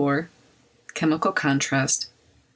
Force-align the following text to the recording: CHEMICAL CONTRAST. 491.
CHEMICAL 0.95 1.31
CONTRAST. 1.33 2.05
491. 2.05 2.13